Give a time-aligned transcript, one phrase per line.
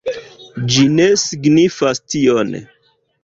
[0.75, 2.57] Ĝi ne signifas tion.